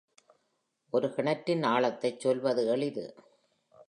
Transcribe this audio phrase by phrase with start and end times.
[0.89, 3.15] ஒரு கிணற்றின் ஆழத்தைச் சொல்வது எளிது.